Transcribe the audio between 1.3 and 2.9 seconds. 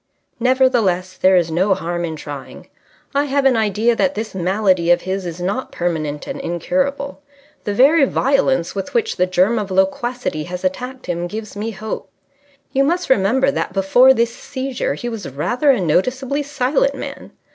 is no harm in trying.